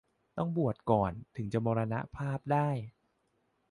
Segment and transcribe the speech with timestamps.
[0.37, 2.69] ต้องบวชก่อนถึงจะมรณภาพได้